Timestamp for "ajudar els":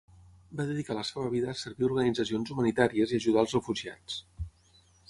3.23-3.57